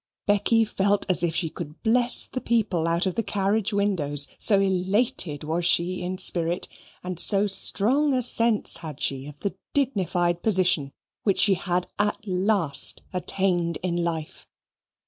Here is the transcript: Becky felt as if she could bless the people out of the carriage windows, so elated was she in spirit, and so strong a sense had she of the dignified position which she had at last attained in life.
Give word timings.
Becky 0.25 0.65
felt 0.65 1.05
as 1.09 1.21
if 1.21 1.35
she 1.35 1.51
could 1.51 1.83
bless 1.83 2.25
the 2.25 2.41
people 2.41 2.87
out 2.87 3.05
of 3.05 3.13
the 3.13 3.21
carriage 3.21 3.71
windows, 3.71 4.27
so 4.39 4.59
elated 4.59 5.43
was 5.43 5.63
she 5.63 6.01
in 6.01 6.17
spirit, 6.17 6.67
and 7.03 7.19
so 7.19 7.45
strong 7.45 8.11
a 8.15 8.23
sense 8.23 8.77
had 8.77 8.99
she 8.99 9.27
of 9.27 9.41
the 9.41 9.55
dignified 9.75 10.41
position 10.41 10.91
which 11.21 11.39
she 11.41 11.53
had 11.53 11.85
at 11.99 12.25
last 12.27 13.03
attained 13.13 13.77
in 13.83 13.95
life. 13.95 14.47